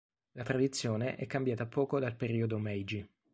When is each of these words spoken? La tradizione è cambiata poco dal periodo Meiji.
La 0.31 0.41
tradizione 0.41 1.15
è 1.15 1.27
cambiata 1.27 1.67
poco 1.67 1.99
dal 1.99 2.15
periodo 2.15 2.57
Meiji. 2.57 3.07